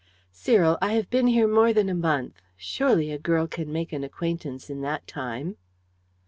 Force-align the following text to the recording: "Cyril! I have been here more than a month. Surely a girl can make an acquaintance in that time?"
"Cyril! 0.31 0.79
I 0.81 0.93
have 0.93 1.11
been 1.11 1.27
here 1.27 1.47
more 1.47 1.73
than 1.73 1.87
a 1.87 1.93
month. 1.93 2.41
Surely 2.57 3.11
a 3.11 3.19
girl 3.19 3.45
can 3.45 3.71
make 3.71 3.93
an 3.93 4.03
acquaintance 4.03 4.67
in 4.67 4.81
that 4.81 5.05
time?" 5.05 5.57